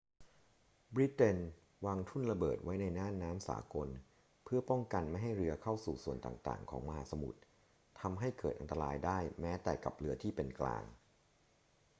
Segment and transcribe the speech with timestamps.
[0.93, 1.37] บริเตน
[1.85, 3.89] วางทุ่นระเบิดไว้ในน่านน้ำสากล
[4.43, 7.39] เพื่อป้องกันไม่ให้เรือเข้าสู่ส่วนต่างๆ ของมหาสมุทร
[7.99, 10.83] ทำให้เกิดอันตรายได้แม้แต่กับเรือที่เป็นกลาง